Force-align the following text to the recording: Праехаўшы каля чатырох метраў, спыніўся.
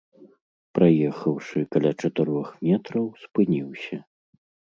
Праехаўшы 0.77 1.57
каля 1.75 1.91
чатырох 2.05 2.47
метраў, 2.69 3.05
спыніўся. 3.27 4.01